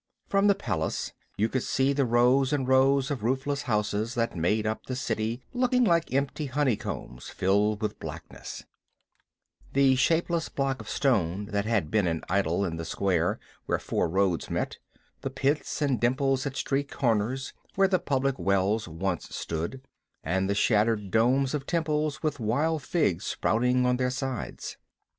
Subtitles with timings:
[0.29, 4.65] From the palace you could see the rows and rows of roofless houses that made
[4.65, 8.63] up the city looking like empty honeycombs filled with blackness;
[9.73, 14.09] the shapeless block of stone that had been an idol in the square where four
[14.09, 14.79] roads met;
[15.21, 19.83] the pits and dimples at street corners where the public wells once stood,
[20.23, 24.77] and the shattered domes of temples with wild figs sprouting on their sides.